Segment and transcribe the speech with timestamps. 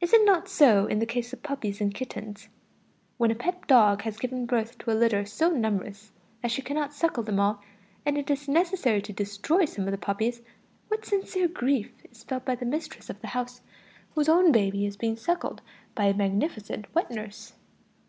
[0.00, 2.48] Is it not so in the case of puppies and kittens?
[3.18, 6.10] When a pet dog has given birth to a litter so numerous
[6.42, 7.62] that she cannot suckle them all,
[8.04, 10.42] and it is necessary to destroy some of the puppies,
[10.88, 13.60] what sincere grief is felt by the mistress of the house,
[14.16, 15.62] whose own baby is being suckled
[15.94, 17.52] by a magnificent wet nurse!